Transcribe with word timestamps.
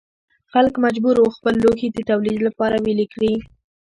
خلک 0.51 0.73
مجبور 0.85 1.15
وو 1.19 1.35
خپل 1.37 1.53
لوښي 1.63 1.87
د 1.91 1.97
تولید 2.09 2.39
لپاره 2.47 2.75
ویلې 2.85 3.05
کړي. 3.13 3.33